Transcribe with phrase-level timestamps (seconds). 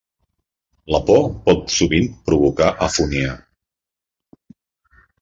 [0.95, 3.39] La por pot sovint provocar afonia.